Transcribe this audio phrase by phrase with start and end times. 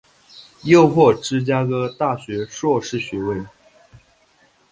[0.63, 3.39] 又获芝加哥大学硕士学位。